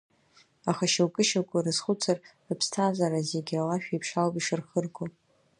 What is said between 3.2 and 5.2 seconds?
зегьы алашә иеиԥш ауп ишырхырго.